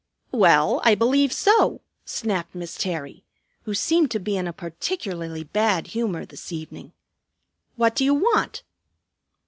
"Well, 0.31 0.81
I 0.83 0.95
believe 0.95 1.31
so," 1.31 1.81
snapped 2.05 2.55
Miss 2.55 2.75
Terry, 2.75 3.23
who 3.65 3.75
seemed 3.75 4.09
to 4.09 4.19
be 4.19 4.35
in 4.35 4.47
a 4.47 4.51
particularly 4.51 5.43
bad 5.43 5.85
humor 5.89 6.25
this 6.25 6.51
evening. 6.51 6.93
"What 7.75 7.95
do 7.95 8.03
you 8.03 8.15
want?" 8.15 8.63